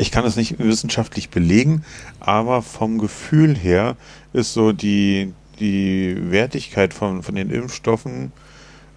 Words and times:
ich 0.00 0.10
kann 0.10 0.24
es 0.24 0.36
nicht 0.36 0.58
wissenschaftlich 0.58 1.30
belegen, 1.30 1.84
aber 2.18 2.62
vom 2.62 2.98
Gefühl 2.98 3.54
her 3.54 3.96
ist 4.32 4.54
so 4.54 4.72
die, 4.72 5.34
die 5.58 6.16
Wertigkeit 6.30 6.94
von, 6.94 7.22
von 7.22 7.34
den 7.34 7.50
Impfstoffen, 7.50 8.32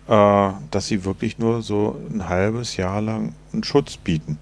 äh, 0.08 0.50
dass 0.72 0.88
sie 0.88 1.04
wirklich 1.06 1.38
nur 1.40 1.62
so 1.62 2.00
ein 2.10 2.30
halbes 2.30 2.78
Jahr 2.78 3.02
lang 3.02 3.34
einen 3.52 3.64
Schutz 3.64 3.98
bieten. 3.98 4.38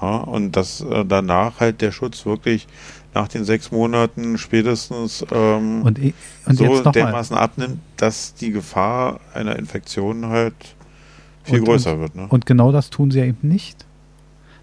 Ja, 0.00 0.16
und 0.16 0.56
dass 0.56 0.80
äh, 0.80 1.04
danach 1.04 1.60
halt 1.60 1.82
der 1.82 1.92
Schutz 1.92 2.24
wirklich 2.24 2.66
nach 3.12 3.28
den 3.28 3.44
sechs 3.44 3.70
Monaten 3.70 4.38
spätestens 4.38 5.24
ähm, 5.30 5.82
und, 5.82 5.98
und 6.46 6.56
so 6.56 6.90
dermaßen 6.90 7.34
mal. 7.34 7.42
abnimmt, 7.42 7.80
dass 7.98 8.32
die 8.34 8.50
Gefahr 8.50 9.20
einer 9.34 9.58
Infektion 9.58 10.26
halt 10.26 10.54
viel 11.42 11.58
und, 11.58 11.66
größer 11.66 11.94
und, 11.94 12.00
wird. 12.00 12.14
Ne? 12.14 12.26
Und 12.30 12.46
genau 12.46 12.72
das 12.72 12.88
tun 12.88 13.10
sie 13.10 13.18
ja 13.18 13.26
eben 13.26 13.46
nicht. 13.46 13.84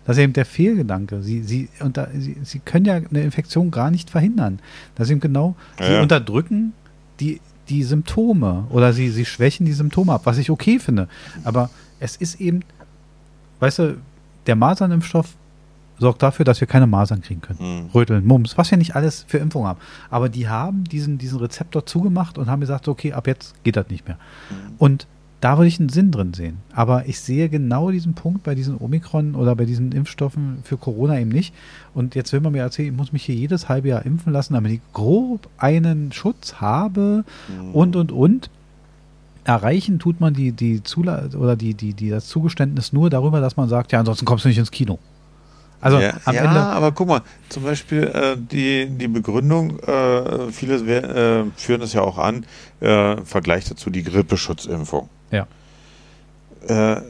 Das 0.08 0.16
ist 0.16 0.24
eben 0.24 0.34
der 0.34 0.46
Fehlgedanke. 0.46 1.22
Sie, 1.22 1.44
sie, 1.44 1.68
unter, 1.82 2.08
sie, 2.18 2.38
sie 2.42 2.60
können 2.60 2.86
ja 2.86 2.96
eine 2.96 3.22
Infektion 3.22 3.72
gar 3.72 3.92
nicht 3.92 4.10
verhindern. 4.10 4.60
Das 4.96 5.08
ist 5.08 5.12
eben 5.12 5.20
genau, 5.20 5.56
ja, 5.80 5.88
sie 5.88 6.02
unterdrücken 6.02 6.72
die, 7.20 7.42
die 7.68 7.84
Symptome 7.84 8.66
oder 8.70 8.94
sie, 8.94 9.10
sie 9.10 9.26
schwächen 9.26 9.66
die 9.66 9.74
Symptome 9.74 10.14
ab, 10.14 10.22
was 10.24 10.38
ich 10.38 10.50
okay 10.50 10.80
finde. 10.80 11.10
Aber 11.44 11.70
es 12.00 12.16
ist 12.16 12.40
eben, 12.40 12.62
weißt 13.60 13.80
du, 13.80 13.98
der 14.46 14.56
Masernimpfstoff 14.56 15.36
sorgt 16.00 16.24
dafür, 16.24 16.46
dass 16.46 16.62
wir 16.62 16.68
keine 16.68 16.88
Masern 16.88 17.22
kriegen 17.22 17.42
können. 17.42 17.60
Mhm. 17.60 17.90
Röteln, 17.94 18.26
Mumps, 18.26 18.58
was 18.58 18.72
wir 18.72 18.78
nicht 18.78 18.96
alles 18.96 19.26
für 19.28 19.40
Impfungen 19.40 19.68
haben. 19.68 19.80
Aber 20.10 20.30
die 20.30 20.48
haben 20.48 20.86
diesen, 20.86 21.18
diesen 21.18 21.40
Rezeptor 21.40 21.86
zugemacht 21.86 22.38
und 22.38 22.50
haben 22.50 22.62
gesagt, 22.62 22.88
okay, 22.88 23.12
ab 23.12 23.28
jetzt 23.28 23.62
geht 23.64 23.76
das 23.76 23.90
nicht 23.90 24.08
mehr. 24.08 24.18
Mhm. 24.50 24.76
Und 24.78 25.08
da 25.40 25.58
würde 25.58 25.68
ich 25.68 25.80
einen 25.80 25.90
Sinn 25.90 26.12
drin 26.12 26.34
sehen. 26.34 26.58
Aber 26.74 27.06
ich 27.08 27.20
sehe 27.20 27.48
genau 27.50 27.92
diesen 27.92 28.14
Punkt 28.16 28.44
bei 28.44 28.56
diesen 28.56 28.78
Omikron 28.78 29.36
oder 29.36 29.56
bei 29.56 29.66
diesen 29.66 29.92
Impfstoffen 29.92 30.60
für 30.64 30.78
Corona 30.78 31.20
eben 31.20 31.30
nicht. 31.30 31.54
Und 31.94 32.16
jetzt 32.16 32.34
will 32.34 32.40
man 32.40 32.54
mir 32.54 32.62
erzählen, 32.62 32.90
ich 32.90 32.98
muss 32.98 33.14
mich 33.14 33.24
hier 33.24 33.36
jedes 33.36 33.70
halbe 33.70 33.90
Jahr 33.90 34.06
impfen 34.06 34.34
lassen, 34.34 34.56
damit 34.56 34.72
ich 34.72 34.82
grob 34.94 35.48
einen 35.58 36.12
Schutz 36.12 36.56
habe 36.56 37.24
mhm. 37.48 37.72
und, 37.72 37.96
und, 37.96 38.12
und. 38.12 38.50
Erreichen 39.44 39.98
tut 39.98 40.20
man 40.20 40.34
die, 40.34 40.52
die 40.52 40.84
Zula 40.84 41.30
oder 41.38 41.56
die, 41.56 41.74
die, 41.74 41.94
die, 41.94 42.10
das 42.10 42.28
Zugeständnis 42.28 42.92
nur 42.92 43.10
darüber, 43.10 43.40
dass 43.40 43.56
man 43.56 43.70
sagt, 43.70 43.94
ja, 43.94 44.00
ansonsten 44.00 44.26
kommst 44.26 44.44
du 44.44 44.50
nicht 44.50 44.58
ins 44.58 44.72
Kino. 44.72 45.00
Also 45.80 46.00
ja, 46.00 46.14
am 46.26 46.36
ja, 46.36 46.44
Ende. 46.44 46.60
aber 46.60 46.92
guck 46.92 47.08
mal, 47.08 47.22
zum 47.50 47.64
Beispiel 47.64 48.04
äh, 48.04 48.36
die, 48.36 48.88
die 48.88 49.08
Begründung, 49.08 49.80
äh, 49.80 50.52
viele 50.52 50.76
äh, 50.76 51.46
führen 51.56 51.82
es 51.82 51.94
ja 51.94 52.02
auch 52.02 52.18
an, 52.18 52.46
äh, 52.80 53.18
Vergleich 53.24 53.66
dazu 53.66 53.90
die 53.90 54.04
Grippeschutzimpfung. 54.04 55.10
Ja. 55.32 55.48
Äh, 56.68 57.02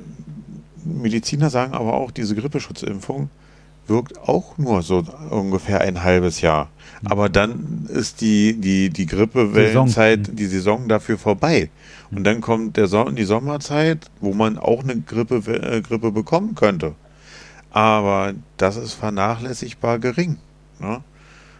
Mediziner 0.84 1.50
sagen 1.50 1.74
aber 1.74 1.94
auch, 1.94 2.12
diese 2.12 2.36
Grippeschutzimpfung 2.36 3.30
wirkt 3.88 4.20
auch 4.20 4.58
nur 4.58 4.82
so 4.82 5.04
ungefähr 5.30 5.82
ein 5.82 6.04
halbes 6.04 6.42
Jahr. 6.42 6.70
Mhm. 7.02 7.08
Aber 7.08 7.30
dann 7.30 7.88
ist 7.90 8.22
die, 8.22 8.54
die, 8.60 8.90
die 8.90 9.06
Grippewellenzeit, 9.06 10.26
Saison. 10.26 10.36
die 10.36 10.46
Saison 10.46 10.88
dafür 10.88 11.18
vorbei. 11.18 11.70
Und 12.12 12.24
dann 12.24 12.42
kommt 12.42 12.78
der 12.78 12.88
so 12.88 13.04
die 13.06 13.24
Sommerzeit, 13.24 14.10
wo 14.20 14.34
man 14.34 14.58
auch 14.58 14.84
eine 14.84 15.00
Grippe, 15.00 15.38
äh, 15.38 15.82
Grippe 15.82 16.12
bekommen 16.12 16.56
könnte. 16.56 16.96
Aber 17.78 18.34
das 18.58 18.76
ist 18.76 18.94
vernachlässigbar 18.94 20.00
gering. 20.00 20.38
Ne? 20.80 21.04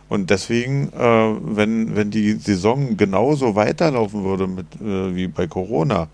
Und 0.10 0.32
deswegen, 0.32 0.92
äh, 0.92 1.36
wenn, 1.42 1.96
wenn 1.96 2.10
die 2.10 2.32
Saison 2.32 2.98
genauso 2.98 3.54
weiterlaufen 3.54 4.24
würde 4.24 4.48
mit, 4.48 4.66
äh, 4.82 5.16
wie 5.16 5.28
bei 5.28 5.46
Corona, 5.46 6.08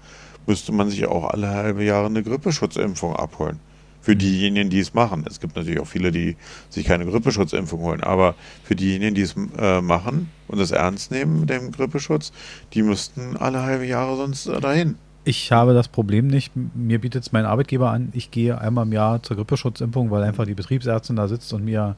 müsste 0.45 0.73
man 0.73 0.89
sich 0.89 1.05
auch 1.05 1.29
alle 1.29 1.47
halbe 1.51 1.85
Jahre 1.85 2.07
eine 2.07 2.21
Grippeschutzimpfung 2.21 3.15
abholen. 3.15 3.61
Für 4.01 4.17
diejenigen, 4.17 4.69
die 4.69 4.81
es 4.81 4.93
machen. 4.93 5.23
Es 5.25 5.39
gibt 5.39 5.55
natürlich 5.55 5.79
auch 5.79 5.87
viele, 5.87 6.11
die 6.11 6.35
sich 6.69 6.85
keine 6.85 7.05
Grippeschutzimpfung 7.05 7.79
holen. 7.79 8.03
Aber 8.03 8.35
für 8.65 8.75
diejenigen, 8.75 9.15
die 9.15 9.21
es 9.21 9.35
äh, 9.57 9.79
machen 9.79 10.29
und 10.49 10.59
es 10.59 10.71
ernst 10.71 11.11
nehmen 11.11 11.39
mit 11.39 11.49
dem 11.49 11.71
Grippeschutz, 11.71 12.33
die 12.73 12.83
müssten 12.83 13.37
alle 13.37 13.61
halbe 13.61 13.85
Jahre 13.85 14.17
sonst 14.17 14.47
äh, 14.47 14.59
dahin. 14.59 14.97
Ich 15.25 15.51
habe 15.51 15.73
das 15.73 15.87
Problem 15.87 16.27
nicht. 16.27 16.51
Mir 16.55 16.99
bietet 16.99 17.23
es 17.23 17.31
mein 17.31 17.45
Arbeitgeber 17.45 17.91
an, 17.91 18.09
ich 18.13 18.31
gehe 18.31 18.59
einmal 18.59 18.85
im 18.85 18.91
Jahr 18.91 19.23
zur 19.23 19.37
Grippeschutzimpfung, 19.37 20.11
weil 20.11 20.23
einfach 20.23 20.45
die 20.45 20.53
Betriebsärztin 20.53 21.15
da 21.15 21.27
sitzt 21.27 21.53
und 21.53 21.63
mir 21.63 21.95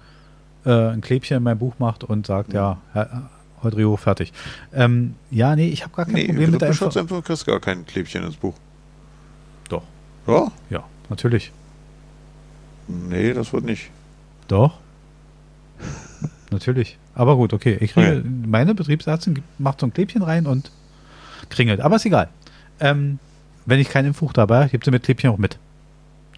äh, 0.65 0.89
ein 0.89 1.01
Klebchen 1.01 1.37
in 1.37 1.43
mein 1.43 1.57
Buch 1.57 1.75
macht 1.79 2.03
und 2.03 2.27
sagt, 2.27 2.49
mhm. 2.49 2.55
ja, 2.55 2.77
heute 3.63 3.77
Rio, 3.77 3.97
fertig. 3.97 4.31
Ähm, 4.73 5.15
ja, 5.31 5.55
nee, 5.55 5.69
ich 5.69 5.83
habe 5.83 5.95
gar 5.95 6.05
kein 6.05 6.15
nee, 6.15 6.25
Problem 6.27 6.51
mit 6.51 6.61
der 6.61 6.69
Impfung. 6.69 6.89
Grippeschutzimpfung 6.89 7.23
kriegst 7.23 7.45
gar 7.45 7.59
kein 7.59 7.85
Klebchen 7.85 8.23
ins 8.23 8.35
Buch. 8.35 8.53
Doch. 9.69 9.83
Ja? 10.27 10.51
Ja, 10.69 10.83
natürlich. 11.09 11.51
Nee, 12.87 13.33
das 13.33 13.51
wird 13.51 13.65
nicht. 13.65 13.89
Doch. 14.47 14.77
natürlich. 16.51 16.97
Aber 17.15 17.35
gut, 17.35 17.53
okay. 17.53 17.77
Ich 17.79 17.93
kriege, 17.93 18.19
okay. 18.19 18.29
meine 18.45 18.75
Betriebsärztin 18.75 19.41
macht 19.57 19.79
so 19.79 19.87
ein 19.87 19.93
Klebchen 19.93 20.21
rein 20.21 20.45
und 20.45 20.71
kringelt. 21.49 21.81
Aber 21.81 21.95
ist 21.95 22.05
egal. 22.05 22.29
Ähm, 22.79 23.19
wenn 23.65 23.79
ich 23.79 23.89
kein 23.89 24.05
Impfbuch 24.05 24.33
dabei 24.33 24.61
habe, 24.61 24.69
gibt 24.69 24.85
sie 24.85 24.91
mit 24.91 25.03
Klebchen 25.03 25.29
auch 25.29 25.37
mit. 25.37 25.57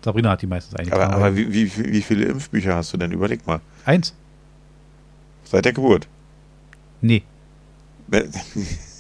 Sabrina 0.04 0.32
hat 0.32 0.42
die 0.42 0.48
meistens 0.48 0.76
eigentlich. 0.76 0.94
Aber, 0.94 1.10
aber 1.10 1.36
wie, 1.36 1.52
wie, 1.52 1.92
wie, 1.92 2.02
viele 2.02 2.26
Impfbücher 2.26 2.76
hast 2.76 2.94
du 2.94 2.98
denn? 2.98 3.12
Überleg 3.12 3.46
mal. 3.46 3.60
Eins. 3.86 4.14
Seit 5.44 5.66
der 5.66 5.74
Geburt? 5.74 6.08
Nee. 7.02 7.24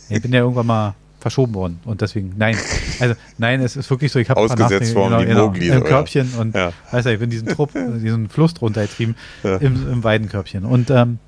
ich 0.09 0.22
bin 0.22 0.34
ja 0.34 0.40
irgendwann 0.42 0.66
mal 0.66 0.96
verschoben 1.20 1.53
worden 1.56 1.80
und 1.86 2.02
deswegen, 2.02 2.34
nein. 2.38 2.58
Also, 3.00 3.16
nein, 3.38 3.62
es 3.62 3.75
ist 3.75 3.90
wirklich 3.90 4.12
so, 4.12 4.19
ich 4.19 4.30
habe 4.30 4.40
Ausgesetzt 4.40 4.94
worden, 4.96 5.25
genau, 5.25 5.52
genau, 5.52 5.75
im 5.78 5.84
Körbchen 5.84 6.31
und, 6.38 6.56
ja. 6.56 6.72
weißt 6.92 7.08
du, 7.08 7.14
ich 7.14 7.19
bin 7.19 7.30
diesen 7.30 7.48
Trupp, 7.48 7.72
diesen 8.04 8.30
Fluss 8.30 8.54
drunter 8.54 8.81
getrieben 8.84 9.16
ja. 9.44 9.58
im, 9.58 9.92
im 9.92 10.04
Weidenkörbchen. 10.04 10.66
Und, 10.66 10.90
ähm, 10.90 11.19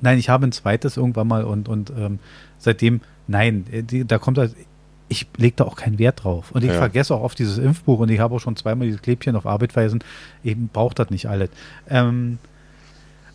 nein, 0.00 0.18
ich 0.18 0.28
habe 0.28 0.46
ein 0.46 0.52
zweites 0.52 0.96
irgendwann 0.96 1.28
mal 1.28 1.44
und, 1.44 1.68
und 1.68 1.90
ähm, 1.90 2.18
seitdem, 2.58 3.00
nein, 3.26 3.64
die, 3.70 4.04
da 4.06 4.18
kommt 4.18 4.38
halt, 4.38 4.54
ich 5.08 5.26
lege 5.36 5.56
da 5.56 5.64
auch 5.64 5.76
keinen 5.76 5.98
Wert 5.98 6.24
drauf. 6.24 6.52
Und 6.52 6.64
ich 6.64 6.70
ja. 6.70 6.78
vergesse 6.78 7.14
auch 7.14 7.22
oft 7.22 7.38
dieses 7.38 7.58
Impfbuch 7.58 7.98
und 7.98 8.10
ich 8.10 8.20
habe 8.20 8.34
auch 8.34 8.40
schon 8.40 8.56
zweimal 8.56 8.86
dieses 8.86 9.02
Klebchen 9.02 9.36
auf 9.36 9.46
Arbeit 9.46 9.72
vergessen. 9.72 10.00
Eben 10.44 10.68
braucht 10.68 10.98
das 10.98 11.10
nicht 11.10 11.26
alles. 11.26 11.50
Ähm, 11.88 12.38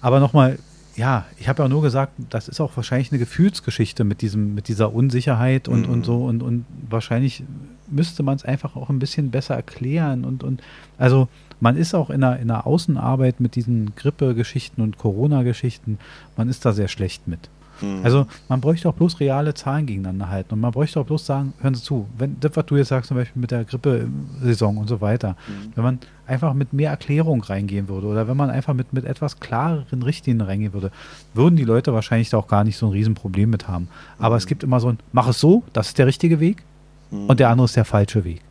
aber 0.02 0.20
nochmal, 0.20 0.60
ja, 0.96 1.26
ich 1.40 1.48
habe 1.48 1.64
ja 1.64 1.70
nur 1.70 1.82
gesagt, 1.82 2.14
das 2.30 2.48
ist 2.48 2.60
auch 2.60 2.76
wahrscheinlich 2.76 3.12
eine 3.12 3.20
Gefühlsgeschichte 3.20 4.04
mit 4.04 4.22
diesem, 4.22 4.54
mit 4.54 4.68
dieser 4.68 4.94
Unsicherheit 4.94 5.68
und, 5.68 5.88
mhm. 5.88 5.94
und 5.94 6.06
so 6.06 6.26
und, 6.26 6.44
und 6.44 6.66
wahrscheinlich 6.90 7.44
müsste 7.88 8.22
man 8.22 8.36
es 8.36 8.46
einfach 8.46 8.76
auch 8.76 8.90
ein 8.90 9.00
bisschen 9.00 9.32
besser 9.32 9.56
erklären 9.56 10.26
und, 10.26 10.44
und 10.44 10.62
also 10.98 11.28
man 11.60 11.78
ist 11.78 11.96
auch 11.96 12.10
in 12.10 12.24
einer, 12.24 12.40
in 12.40 12.52
einer 12.52 12.68
Außenarbeit 12.68 13.40
mit 13.40 13.56
diesen 13.56 13.96
Grippe-Geschichten 13.96 14.82
und 14.82 14.98
Corona-Geschichten, 14.98 15.98
man 16.36 16.50
ist 16.50 16.66
da 16.66 16.74
sehr 16.74 16.90
schlecht 16.90 17.28
mit. 17.28 17.50
Mhm. 17.84 18.00
Also 18.04 18.26
man 18.48 18.62
bräuchte 18.62 18.88
auch 18.88 18.94
bloß 18.94 19.20
reale 19.20 19.54
Zahlen 19.54 19.86
gegeneinander 19.86 20.30
halten 20.30 20.54
und 20.54 20.62
man 20.62 20.72
bräuchte 20.72 21.00
auch 21.00 21.06
bloß 21.06 21.26
sagen, 21.26 21.54
hören 21.60 21.76
Sie 21.76 21.84
zu, 21.84 22.08
wenn 22.18 22.38
das, 22.40 22.56
was 22.56 22.66
du 22.66 22.78
jetzt 22.78 22.88
sagst, 22.88 23.10
zum 23.10 23.18
Beispiel 23.18 23.40
mit 23.42 23.52
der 23.52 23.66
Grippesaison 23.66 24.78
und 24.78 24.88
so 24.88 25.02
weiter, 25.02 25.36
mhm. 25.48 25.72
wenn 25.76 25.84
man 25.84 26.00
einfach 26.26 26.54
mit 26.54 26.72
mehr 26.72 26.92
Erklärung 26.92 27.44
reingehen 27.44 27.90
würde 27.90 28.08
oder 28.08 28.28
wenn 28.28 28.38
man 28.38 28.50
einfach 28.50 28.74
mit, 28.74 28.94
mit 28.94 29.06
etwas 29.06 29.40
klareren 29.40 30.02
Richtlinien 30.02 30.42
reingehen 30.42 30.74
würde, 30.74 30.92
würden 31.34 31.58
die 31.58 31.66
Leute 31.66 31.94
wahrscheinlich 31.94 32.30
da 32.30 32.38
auch 32.38 32.48
gar 32.48 32.64
nicht 32.64 32.78
so 32.78 32.88
ein 32.88 32.94
Riesenproblem 32.94 33.50
mit 33.50 33.68
haben. 33.68 33.90
Aber 34.18 34.36
mhm. 34.36 34.38
es 34.38 34.48
gibt 34.48 34.64
immer 34.64 34.80
so 34.80 34.90
ein, 34.90 35.00
mach 35.12 35.28
es 35.28 35.40
so, 35.40 35.64
das 35.74 35.90
ist 35.90 35.98
der 35.98 36.08
richtige 36.08 36.40
Weg 36.40 36.64
mhm. 37.12 37.28
und 37.28 37.40
der 37.40 37.50
andere 37.50 37.66
ist 37.66 37.76
der 37.76 37.86
falsche 37.86 38.24
Weg. 38.24 38.42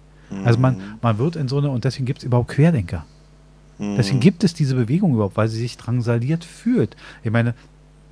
Also 0.45 0.59
man, 0.59 0.77
mhm. 0.77 0.83
man 1.03 1.19
wird 1.19 1.37
in 1.37 1.49
so 1.49 1.59
eine, 1.59 1.71
und 1.71 1.85
deswegen 1.85 2.07
gibt 2.07 2.21
es 2.21 2.25
überhaupt 2.25 2.49
Querdenker. 2.49 3.05
Deswegen 3.79 4.21
gibt 4.21 4.45
es 4.45 4.55
diese 4.55 4.77
Bewegung 4.77 5.15
überhaupt, 5.15 5.37
weil 5.37 5.49
sie 5.49 5.59
sich 5.59 5.77
drangsaliert 5.77 6.45
fühlt. 6.45 6.97
Ich 7.25 7.33
meine, 7.33 7.55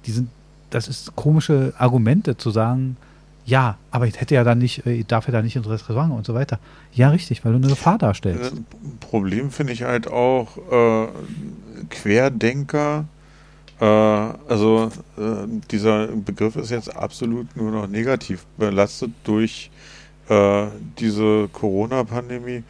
die 0.04 0.10
sind 0.10 0.28
das 0.70 0.88
ist 0.88 1.16
komische 1.16 1.72
Argumente 1.78 2.36
zu 2.36 2.50
sagen, 2.50 2.96
ja, 3.44 3.78
aber 3.90 4.06
ich 4.06 4.20
hätte 4.20 4.34
ja 4.34 4.44
dann 4.44 4.58
nicht, 4.58 4.86
ich 4.86 5.06
darf 5.06 5.26
ja 5.26 5.32
da 5.32 5.42
nicht 5.42 5.56
ins 5.56 5.68
Restaurant 5.68 6.12
und 6.12 6.24
so 6.24 6.34
weiter. 6.34 6.58
Ja, 6.92 7.10
richtig, 7.10 7.44
weil 7.44 7.52
du 7.52 7.58
eine 7.58 7.68
Gefahr 7.68 7.98
darstellst. 7.98 8.52
Äh, 8.52 8.60
Problem 9.00 9.50
finde 9.50 9.72
ich 9.72 9.82
halt 9.82 10.08
auch 10.08 10.56
äh, 10.70 11.08
Querdenker. 11.88 13.06
Äh, 13.80 13.84
also 13.84 14.90
äh, 15.18 15.48
dieser 15.70 16.08
Begriff 16.08 16.56
ist 16.56 16.70
jetzt 16.70 16.94
absolut 16.94 17.56
nur 17.56 17.72
noch 17.72 17.88
negativ 17.88 18.44
belastet 18.56 19.10
durch 19.24 19.70
äh, 20.28 20.66
diese 20.98 21.48
Corona-Pandemie. 21.52 22.62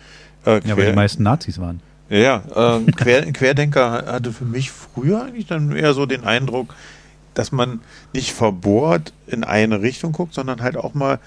Äh, 0.47 0.67
ja, 0.67 0.77
weil 0.77 0.87
die 0.87 0.97
meisten 0.97 1.23
Nazis 1.23 1.61
waren. 1.61 1.81
Ja, 2.09 2.39
Quer, 2.97 3.31
Querdenker 3.33 4.05
hatte 4.07 4.33
für 4.33 4.45
mich 4.45 4.71
früher 4.71 5.25
eigentlich 5.25 5.47
dann 5.47 5.77
eher 5.77 5.95
so 5.95 6.07
den 6.07 6.25
Eindruck, 6.25 6.75
dass 7.35 7.53
man 7.53 7.81
nicht 8.13 8.33
verbohrt 8.33 9.13
in 9.27 9.45
eine 9.45 9.83
Richtung 9.83 10.13
guckt, 10.13 10.35
sondern 10.35 10.63
halt 10.63 10.77
auch 10.77 10.95
mal 10.95 11.19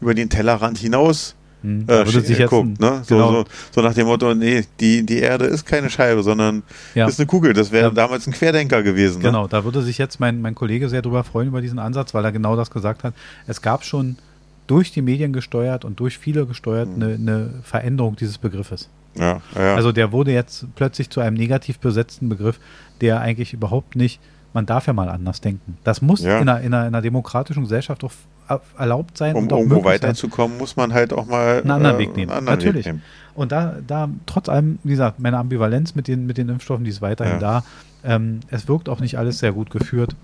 über 0.00 0.14
den 0.14 0.28
Tellerrand 0.28 0.78
hinaus 0.78 1.34
hm, 1.62 1.84
äh, 1.88 2.04
sich 2.04 2.44
guckt. 2.46 2.80
Ne? 2.80 3.02
So, 3.04 3.14
genau. 3.14 3.32
so, 3.32 3.44
so, 3.70 3.80
nach 3.82 3.94
dem 3.94 4.06
Motto, 4.06 4.34
nee, 4.34 4.64
die, 4.80 5.06
die 5.06 5.18
Erde 5.18 5.44
ist 5.44 5.64
keine 5.64 5.90
Scheibe, 5.90 6.22
sondern 6.22 6.64
ja. 6.94 7.06
ist 7.06 7.20
eine 7.20 7.26
Kugel. 7.26 7.52
Das 7.52 7.70
wäre 7.70 7.88
ja. 7.88 7.90
damals 7.90 8.26
ein 8.26 8.32
Querdenker 8.32 8.82
gewesen. 8.82 9.18
Ne? 9.18 9.28
Genau, 9.28 9.46
da 9.46 9.64
würde 9.64 9.82
sich 9.82 9.98
jetzt 9.98 10.18
mein, 10.18 10.40
mein 10.42 10.54
Kollege 10.54 10.88
sehr 10.88 11.02
drüber 11.02 11.22
freuen 11.22 11.48
über 11.48 11.60
diesen 11.60 11.78
Ansatz, 11.78 12.14
weil 12.14 12.24
er 12.24 12.32
genau 12.32 12.56
das 12.56 12.70
gesagt 12.70 13.04
hat. 13.04 13.14
Es 13.46 13.62
gab 13.62 13.84
schon 13.84 14.16
durch 14.66 14.90
die 14.90 15.02
Medien 15.02 15.32
gesteuert 15.32 15.84
und 15.84 16.00
durch 16.00 16.18
viele 16.18 16.46
gesteuert 16.46 16.88
hm. 16.88 17.02
eine, 17.02 17.14
eine 17.14 17.50
Veränderung 17.62 18.16
dieses 18.16 18.38
Begriffes. 18.38 18.88
Ja, 19.14 19.40
ja. 19.54 19.74
Also 19.74 19.92
der 19.92 20.10
wurde 20.10 20.32
jetzt 20.32 20.66
plötzlich 20.74 21.10
zu 21.10 21.20
einem 21.20 21.36
negativ 21.36 21.78
besetzten 21.78 22.28
Begriff, 22.28 22.58
der 23.00 23.20
eigentlich 23.20 23.52
überhaupt 23.52 23.94
nicht, 23.94 24.20
man 24.54 24.66
darf 24.66 24.86
ja 24.86 24.92
mal 24.92 25.08
anders 25.08 25.40
denken. 25.40 25.78
Das 25.84 26.02
muss 26.02 26.20
Ja. 26.22 26.38
in, 26.38 26.48
einer, 26.48 26.60
in, 26.60 26.66
einer, 26.74 26.82
in 26.86 26.94
einer 26.94 27.02
demokratischen 27.02 27.62
Gesellschaft 27.62 28.04
auch 28.04 28.12
f- 28.48 28.60
erlaubt 28.78 29.16
sein. 29.18 29.34
Um 29.34 29.44
und 29.44 29.52
auch 29.52 29.58
irgendwo 29.58 29.84
weiterzukommen, 29.84 30.58
muss 30.58 30.76
man 30.76 30.92
halt 30.92 31.12
auch 31.12 31.26
mal 31.26 31.60
einen 31.60 31.70
anderen 31.70 31.96
äh, 31.96 31.98
Weg 31.98 32.16
nehmen. 32.16 32.30
anderen 32.32 32.58
Natürlich. 32.58 32.86
Weg 32.86 32.92
nehmen. 32.94 33.02
Und 33.34 33.50
da, 33.52 33.76
da, 33.86 34.08
trotz 34.26 34.48
allem, 34.48 34.78
wie 34.84 34.90
gesagt, 34.90 35.18
meine 35.20 35.38
Ambivalenz 35.38 35.94
mit 35.94 36.06
den, 36.08 36.26
mit 36.26 36.36
den 36.38 36.48
Impfstoffen, 36.50 36.84
die 36.84 36.90
ist 36.90 37.00
weiterhin 37.00 37.34
Ja. 37.40 37.60
da. 37.60 37.64
Ähm, 38.04 38.40
es 38.48 38.68
wirkt 38.68 38.88
auch 38.88 39.00
nicht 39.00 39.16
alles 39.16 39.38
sehr 39.38 39.52
gut 39.52 39.70
geführt. 39.70 40.14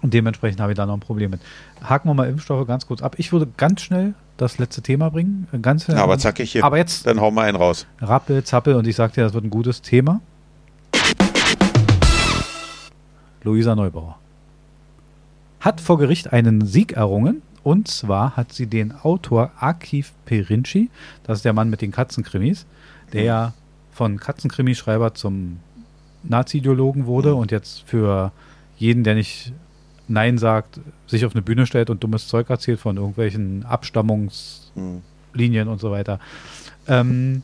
Und 0.00 0.12
dementsprechend 0.14 0.60
habe 0.60 0.72
ich 0.72 0.76
da 0.76 0.84
noch 0.86 0.94
ein 0.94 1.00
Problem 1.00 1.30
mit. 1.30 1.40
Haken 1.82 2.08
wir 2.08 2.14
mal 2.14 2.28
Impfstoffe 2.28 2.66
ganz 2.66 2.86
kurz 2.86 3.02
ab. 3.02 3.14
Ich 3.18 3.32
würde 3.32 3.48
ganz 3.56 3.80
schnell 3.80 4.14
das 4.36 4.58
letzte 4.58 4.82
Thema 4.82 5.10
bringen. 5.10 5.48
Ganz 5.62 5.84
schnell. 5.84 5.96
Ja, 5.96 6.02
aber 6.02 6.18
zackig 6.18 6.52
hier. 6.52 6.64
Aber 6.64 6.76
jetzt 6.76 7.06
Dann 7.06 7.20
hau 7.20 7.30
mal 7.30 7.46
einen 7.46 7.56
raus. 7.56 7.86
Rappel, 8.00 8.44
Zappel 8.44 8.74
und 8.74 8.86
ich 8.86 8.96
sag 8.96 9.12
dir, 9.14 9.24
das 9.24 9.32
wird 9.34 9.44
ein 9.44 9.50
gutes 9.50 9.80
Thema. 9.82 10.20
Luisa 13.44 13.74
Neubauer 13.74 14.18
hat 15.60 15.80
vor 15.80 15.98
Gericht 15.98 16.32
einen 16.32 16.66
Sieg 16.66 16.92
errungen. 16.92 17.40
Und 17.62 17.88
zwar 17.88 18.36
hat 18.36 18.52
sie 18.52 18.66
den 18.66 18.92
Autor 18.92 19.50
Akif 19.58 20.12
Perinci, 20.26 20.90
das 21.22 21.38
ist 21.38 21.44
der 21.46 21.54
Mann 21.54 21.70
mit 21.70 21.80
den 21.80 21.90
Katzenkrimis, 21.92 22.66
der 23.14 23.54
von 23.92 24.18
Katzenkrimischreiber 24.20 25.14
zum 25.14 25.60
Nazi-Ideologen 26.24 27.06
wurde 27.06 27.30
Mhm. 27.30 27.36
und 27.38 27.50
jetzt 27.52 27.84
für 27.86 28.32
jeden, 28.76 29.04
der 29.04 29.14
nicht 29.14 29.52
Nein 30.08 30.36
sagt, 30.36 30.80
sich 31.06 31.24
auf 31.24 31.34
eine 31.34 31.40
Bühne 31.40 31.64
stellt 31.64 31.88
und 31.88 32.04
dummes 32.04 32.28
Zeug 32.28 32.50
erzählt 32.50 32.80
von 32.80 32.98
irgendwelchen 32.98 33.64
Abstammungs- 33.64 34.70
Hm. 34.74 35.00
Und 35.68 35.80
so 35.80 35.90
weiter. 35.90 36.20
Ähm, 36.86 37.42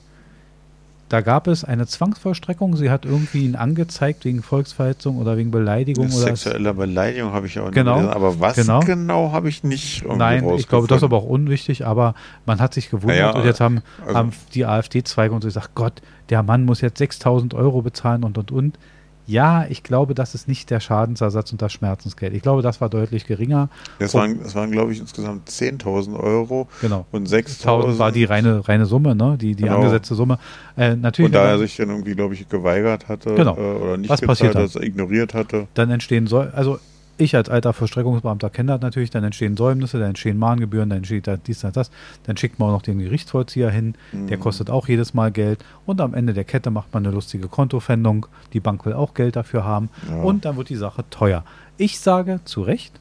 da 1.10 1.20
gab 1.22 1.48
es 1.48 1.64
eine 1.64 1.86
Zwangsvollstreckung. 1.86 2.76
Sie 2.76 2.88
hat 2.88 3.04
irgendwie 3.04 3.44
ihn 3.44 3.56
angezeigt 3.56 4.24
wegen 4.24 4.42
Volksverhetzung 4.42 5.18
oder 5.18 5.36
wegen 5.36 5.50
Beleidigung 5.50 6.06
oder 6.06 6.12
Sexuelle 6.36 6.72
Beleidigung 6.72 7.32
habe 7.32 7.48
ich 7.48 7.58
auch 7.58 7.64
nicht 7.64 7.74
Genau, 7.74 7.96
gelesen, 7.96 8.12
aber 8.14 8.38
was 8.38 8.54
genau. 8.54 8.80
genau, 8.80 9.32
habe 9.32 9.48
ich 9.48 9.64
nicht 9.64 10.02
irgendwie 10.02 10.18
Nein, 10.18 10.48
ich 10.56 10.68
glaube, 10.68 10.86
das 10.86 10.98
ist 10.98 11.02
aber 11.02 11.16
auch 11.16 11.24
unwichtig, 11.24 11.84
aber 11.84 12.14
man 12.46 12.60
hat 12.60 12.74
sich 12.74 12.90
gewundert 12.90 13.18
Ja, 13.18 13.30
und 13.32 13.44
jetzt 13.44 13.60
haben, 13.60 13.82
also- 14.06 14.14
haben 14.18 14.32
die 14.54 14.64
AfD-Zweige 14.64 15.34
und 15.34 15.42
so 15.42 15.48
gesagt, 15.48 15.74
Gott, 15.74 16.00
der 16.30 16.44
Mann 16.44 16.64
muss 16.64 16.80
jetzt 16.80 16.98
6000 16.98 17.54
Euro 17.54 17.82
bezahlen 17.82 18.22
und 18.22 18.38
und 18.38 18.52
und. 18.52 18.78
Ja, 19.26 19.64
ich 19.68 19.82
glaube, 19.82 20.14
das 20.14 20.34
ist 20.34 20.48
nicht 20.48 20.70
der 20.70 20.80
Schadensersatz 20.80 21.52
und 21.52 21.62
das 21.62 21.72
Schmerzensgeld. 21.72 22.34
Ich 22.34 22.42
glaube, 22.42 22.62
das 22.62 22.80
war 22.80 22.88
deutlich 22.88 23.26
geringer. 23.26 23.68
Das 24.00 24.12
waren, 24.14 24.42
das 24.42 24.54
waren 24.54 24.70
glaube 24.72 24.92
ich, 24.92 24.98
insgesamt 24.98 25.48
10.000 25.48 26.18
Euro 26.18 26.66
Genau. 26.80 27.06
und 27.12 27.32
1000 27.32 27.48
6.000. 27.64 27.98
war 27.98 28.10
die 28.12 28.24
reine, 28.24 28.66
reine 28.68 28.86
Summe, 28.86 29.14
ne? 29.14 29.36
die, 29.40 29.54
die 29.54 29.62
Genau. 29.64 29.76
angesetzte 29.76 30.14
Summe. 30.16 30.38
Äh, 30.76 30.96
natürlich, 30.96 31.26
Und 31.28 31.34
da 31.34 31.44
er 31.48 31.58
sich 31.58 31.76
dann 31.76 31.90
irgendwie, 31.90 32.14
glaube 32.14 32.34
ich, 32.34 32.48
geweigert 32.48 33.08
hatte 33.08 33.34
Genau. 33.34 33.56
äh, 33.56 33.60
oder 33.60 33.96
nicht 33.98 34.10
Was 34.10 34.20
passiert 34.20 34.54
gezahlt 34.54 34.74
hat, 34.74 34.82
ignoriert 34.82 35.34
hatte. 35.34 35.68
dann 35.74 35.90
entstehen 35.90 36.26
soll, 36.26 36.50
also 36.54 36.78
ich 37.20 37.36
als 37.36 37.48
alter 37.48 37.72
Vollstreckungsbeamter 37.72 38.50
kenne 38.50 38.72
das 38.72 38.80
natürlich, 38.80 39.10
dann 39.10 39.24
entstehen 39.24 39.56
Säumnisse, 39.56 39.98
dann 39.98 40.08
entstehen 40.08 40.38
Mahngebühren, 40.38 40.88
dann 40.90 40.98
entsteht 40.98 41.26
da 41.26 41.36
dies, 41.36 41.60
das, 41.60 41.72
das, 41.72 41.90
dann 42.24 42.36
schickt 42.36 42.58
man 42.58 42.68
auch 42.70 42.72
noch 42.72 42.82
den 42.82 42.98
Gerichtsvollzieher 42.98 43.70
hin, 43.70 43.94
der 44.12 44.36
Mhm. 44.38 44.40
kostet 44.40 44.70
auch 44.70 44.88
jedes 44.88 45.14
Mal 45.14 45.30
Geld 45.30 45.64
und 45.86 46.00
am 46.00 46.14
Ende 46.14 46.32
der 46.34 46.44
Kette 46.44 46.70
macht 46.70 46.92
man 46.94 47.04
eine 47.06 47.14
lustige 47.14 47.48
Kontofendung, 47.48 48.26
die 48.52 48.60
Bank 48.60 48.84
will 48.86 48.92
auch 48.94 49.14
Geld 49.14 49.36
dafür 49.36 49.64
haben 49.64 49.88
Ja. 50.08 50.22
und 50.22 50.44
dann 50.44 50.56
wird 50.56 50.68
die 50.68 50.76
Sache 50.76 51.04
teuer. 51.10 51.44
Ich 51.76 52.00
sage 52.00 52.40
zu 52.44 52.62
Recht, 52.62 52.92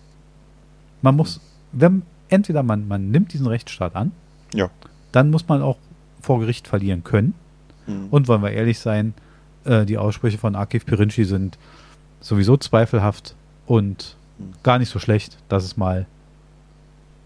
man 1.01 1.15
muss, 1.15 1.39
wenn, 1.72 2.04
entweder 2.30 2.63
man, 2.63 2.88
man 2.88 3.12
nimmt 3.12 3.33
diesen 3.33 3.48
Rechtsstaat 3.48 3.95
an, 3.95 4.12
Ja. 4.54 4.69
dann 5.12 5.30
muss 5.31 5.48
man 5.48 5.62
auch 5.62 5.77
vor 6.22 6.39
Gericht 6.39 6.68
verlieren 6.68 7.04
können 7.04 7.33
Mhm. 7.88 8.07
und 8.12 8.27
wollen 8.27 8.42
wir 8.44 8.51
ehrlich 8.51 8.80
sein, 8.80 9.13
äh, 9.65 9.86
die 9.86 9.98
Aussprüche 9.98 10.38
von 10.38 10.56
Akif 10.56 10.86
Pirinci 10.86 11.24
sind 11.25 11.57
sowieso 12.22 12.57
zweifelhaft 12.57 13.36
und 13.69 14.16
gar 14.63 14.80
nicht 14.80 14.89
so 14.89 14.98
schlecht, 15.00 15.38
dass 15.48 15.63
es 15.63 15.77
mal 15.77 16.07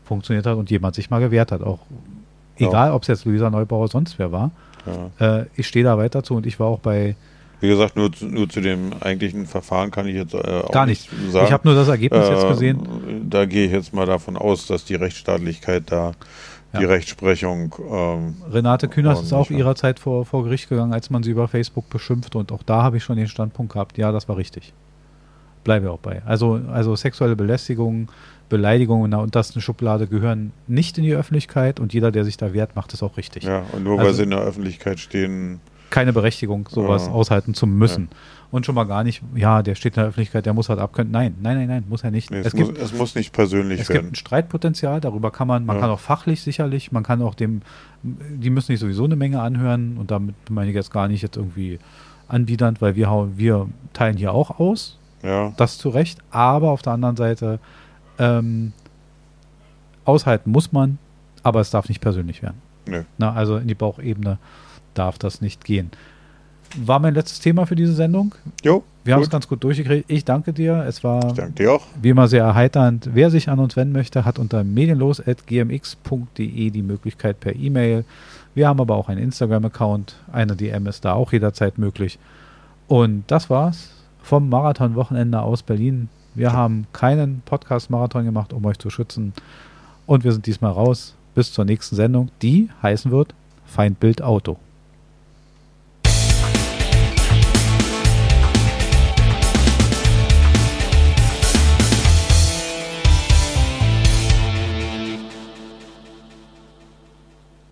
funktioniert 0.03 0.45
hat 0.45 0.57
und 0.57 0.69
jemand 0.69 0.93
sich 0.95 1.09
mal 1.09 1.19
gewehrt 1.19 1.51
hat. 1.53 1.61
Auch 1.63 1.79
Ja. 2.57 2.67
egal, 2.67 2.91
ob 2.91 3.03
es 3.03 3.07
jetzt 3.07 3.23
Luisa 3.25 3.49
Neubauer 3.49 3.87
sonst 3.87 4.19
wer 4.19 4.31
war. 4.31 4.51
ja. 5.19 5.39
Äh, 5.39 5.45
ich 5.55 5.67
stehe 5.67 5.85
da 5.85 5.97
weiter 5.97 6.21
zu 6.23 6.35
und 6.35 6.45
ich 6.45 6.59
war 6.59 6.67
auch 6.67 6.79
bei 6.79 7.15
Wie 7.61 7.69
gesagt, 7.69 7.95
nur 7.95 8.11
zu, 8.11 8.25
nur 8.25 8.49
zu 8.49 8.59
dem 8.59 8.91
eigentlichen 8.99 9.45
Verfahren 9.45 9.89
kann 9.89 10.05
ich 10.05 10.15
jetzt 10.15 10.33
äh, 10.33 10.37
auch 10.65 10.71
gar 10.71 10.85
nicht. 10.85 11.09
sagen. 11.31 11.45
Ich 11.45 11.53
habe 11.53 11.65
nur 11.65 11.75
das 11.75 11.87
Ergebnis 11.87 12.27
jetzt 12.27 12.43
Äh, 12.43 12.49
gesehen. 12.49 13.29
Da 13.29 13.45
gehe 13.45 13.65
ich 13.67 13.71
jetzt 13.71 13.93
mal 13.93 14.05
davon 14.05 14.35
aus, 14.35 14.67
dass 14.67 14.83
die 14.83 14.95
Rechtsstaatlichkeit 14.95 15.83
da, 15.89 16.11
die 16.77 16.81
Ja. 16.81 16.89
Rechtsprechung, 16.89 17.73
ähm, 17.89 18.35
Renate 18.51 18.89
Künast 18.89 19.23
ist 19.23 19.31
auch 19.31 19.49
ihrer 19.49 19.75
Zeit 19.75 19.99
vor, 19.99 20.25
vor 20.25 20.43
Gericht 20.43 20.67
gegangen, 20.67 20.91
als 20.91 21.09
man 21.09 21.23
sie 21.23 21.31
über 21.31 21.47
Facebook 21.47 21.89
beschimpfte 21.89 22.37
und 22.37 22.51
auch 22.51 22.63
da 22.63 22.83
habe 22.83 22.97
ich 22.97 23.03
schon 23.05 23.15
den 23.15 23.27
Standpunkt 23.29 23.71
gehabt, 23.71 23.97
ja, 23.97 24.11
das 24.11 24.27
war 24.27 24.35
richtig. 24.35 24.73
Bleibe 25.63 25.91
auch 25.91 25.99
bei. 25.99 26.21
Also, 26.25 26.59
also 26.71 26.95
sexuelle 26.95 27.35
Belästigung, 27.35 28.09
Beleidigung 28.49 29.05
in 29.05 29.11
der 29.11 29.21
untersten 29.21 29.61
Schublade 29.61 30.07
gehören 30.07 30.51
nicht 30.67 30.97
in 30.97 31.03
die 31.05 31.13
Öffentlichkeit 31.15 31.79
und 31.79 31.93
jeder, 31.93 32.11
der 32.11 32.23
sich 32.25 32.37
da 32.37 32.53
wehrt, 32.53 32.75
macht 32.75 32.93
es 32.93 33.01
auch 33.01 33.17
richtig. 33.17 33.43
ja, 33.43 33.63
und 33.71 33.83
nur 33.83 33.97
weil 33.97 34.07
Also- 34.07 34.17
sie 34.17 34.23
in 34.23 34.29
der 34.31 34.39
Öffentlichkeit 34.41 34.99
stehen, 34.99 35.59
Keine 35.89 36.11
Berechtigung, 36.11 36.67
sowas 36.71 37.05
Ja. 37.05 37.11
aushalten 37.11 37.53
zu 37.53 37.67
müssen. 37.67 38.09
Und 38.49 38.65
schon 38.65 38.73
mal 38.73 38.85
gar 38.85 39.03
nicht, 39.03 39.21
ja, 39.35 39.61
der 39.61 39.75
steht 39.75 39.93
in 39.95 40.01
der 40.01 40.05
Öffentlichkeit, 40.09 40.43
der 40.47 40.53
muss 40.55 40.67
halt 40.69 40.79
abkönnen. 40.79 41.11
Nein, 41.11 41.35
nein, 41.39 41.55
nein, 41.57 41.67
nein, 41.67 41.83
muss 41.87 42.03
er 42.03 42.09
nicht. 42.09 42.31
nee, 42.31 42.39
es, 42.39 42.47
es 42.47 42.53
muss, 42.55 42.67
gibt, 42.67 42.79
es 42.81 42.93
muss 42.97 43.13
nicht 43.13 43.31
persönlich 43.31 43.79
es 43.81 43.87
gibt 43.89 43.97
werden. 43.99 44.11
ein 44.11 44.15
Streitpotenzial, 44.15 45.01
darüber 45.01 45.29
kann 45.29 45.47
man, 45.47 45.67
man 45.67 45.75
Ja. 45.75 45.81
kann 45.83 45.91
auch 45.91 45.99
fachlich 45.99 46.41
sicherlich, 46.41 46.91
man 46.91 47.03
kann 47.03 47.21
auch 47.21 47.35
dem, 47.35 47.61
die 48.01 48.49
müssen 48.49 48.67
sich 48.67 48.79
sowieso 48.79 49.03
eine 49.05 49.15
Menge 49.15 49.39
anhören 49.39 49.97
und 49.97 50.09
damit 50.09 50.33
meine 50.49 50.69
ich 50.69 50.75
jetzt 50.75 50.91
gar 50.91 51.07
nicht 51.07 51.21
jetzt 51.21 51.37
irgendwie 51.37 51.77
anbiedernd, 52.27 52.81
weil 52.81 52.95
wir, 52.95 53.29
wir 53.35 53.67
teilen 53.93 54.17
hier 54.17 54.33
auch 54.33 54.59
aus, 54.59 54.97
Ja, 55.23 55.53
das 55.57 55.77
zu 55.77 55.89
Recht, 55.89 56.19
aber 56.31 56.71
auf 56.71 56.81
der 56.81 56.93
anderen 56.93 57.15
Seite 57.15 57.59
ähm, 58.19 58.73
aushalten 60.05 60.51
muss 60.51 60.71
man, 60.71 60.97
aber 61.43 61.59
es 61.61 61.69
darf 61.71 61.89
nicht 61.89 62.01
persönlich 62.01 62.41
werden. 62.43 62.61
nö. 62.87 63.03
Na, 63.17 63.33
also 63.33 63.57
in 63.57 63.67
die 63.67 63.75
Bauchebene 63.75 64.37
darf 64.93 65.17
das 65.17 65.41
nicht 65.41 65.65
gehen. 65.65 65.89
War 66.75 66.99
mein 66.99 67.13
letztes 67.13 67.39
Thema 67.39 67.67
für 67.67 67.75
diese 67.75 67.93
Sendung. 67.93 68.33
Jo, 68.63 68.83
Wir 69.03 69.13
haben 69.13 69.21
es 69.21 69.29
ganz 69.29 69.47
gut 69.47 69.63
durchgekriegt. 69.63 70.09
Ich 70.09 70.25
danke 70.25 70.53
dir. 70.53 70.83
Es 70.87 71.03
war 71.03 71.31
dir 71.33 71.73
auch. 71.73 71.85
wie 72.01 72.09
immer 72.09 72.27
sehr 72.27 72.43
erheiternd. 72.43 73.09
Wer 73.13 73.29
sich 73.29 73.47
an 73.49 73.59
uns 73.59 73.75
wenden 73.75 73.93
möchte, 73.93 74.25
hat 74.25 74.39
unter 74.39 74.63
medienlos.gmx.de 74.63 76.69
die 76.71 76.81
Möglichkeit 76.81 77.39
per 77.39 77.55
E-Mail. 77.55 78.05
Wir 78.55 78.67
haben 78.67 78.81
aber 78.81 78.95
auch 78.95 79.07
einen 79.07 79.21
Instagram-Account. 79.21 80.15
Eine 80.31 80.55
DM 80.55 80.87
ist 80.87 81.05
da 81.05 81.13
auch 81.13 81.31
jederzeit 81.31 81.77
möglich. 81.77 82.17
Und 82.87 83.25
das 83.27 83.51
war's 83.51 83.91
vom 84.23 84.49
Marathon-Wochenende 84.49 85.41
aus 85.41 85.61
Berlin. 85.61 86.09
Wir 86.33 86.53
haben 86.53 86.87
keinen 86.93 87.43
Podcast-Marathon 87.45 88.25
gemacht, 88.25 88.53
um 88.53 88.65
euch 88.65 88.79
zu 88.79 88.89
schützen. 88.89 89.33
Und 90.07 90.23
wir 90.23 90.31
sind 90.31 90.47
diesmal 90.47 90.71
raus. 90.71 91.13
Bis 91.35 91.51
zur 91.51 91.65
nächsten 91.65 91.95
Sendung, 91.95 92.29
die 92.41 92.69
heißen 92.81 93.11
wird 93.11 93.35
Feindbild 93.65 94.21
Auto. 94.21 94.57